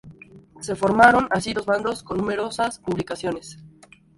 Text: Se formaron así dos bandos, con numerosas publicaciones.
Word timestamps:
Se 0.61 0.75
formaron 0.75 1.27
así 1.29 1.53
dos 1.53 1.63
bandos, 1.67 2.01
con 2.01 2.17
numerosas 2.17 2.79
publicaciones. 2.79 3.59